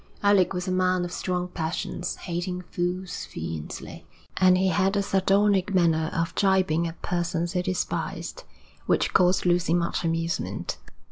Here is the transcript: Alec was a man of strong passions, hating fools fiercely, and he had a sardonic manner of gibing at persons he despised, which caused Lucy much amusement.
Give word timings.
Alec 0.23 0.51
was 0.51 0.67
a 0.67 0.71
man 0.71 1.05
of 1.05 1.11
strong 1.11 1.47
passions, 1.47 2.15
hating 2.15 2.63
fools 2.63 3.23
fiercely, 3.25 4.03
and 4.37 4.57
he 4.57 4.69
had 4.69 4.95
a 4.97 5.03
sardonic 5.03 5.75
manner 5.75 6.09
of 6.11 6.33
gibing 6.33 6.87
at 6.87 6.99
persons 7.03 7.51
he 7.51 7.61
despised, 7.61 8.43
which 8.87 9.13
caused 9.13 9.45
Lucy 9.45 9.75
much 9.75 10.03
amusement. 10.03 10.79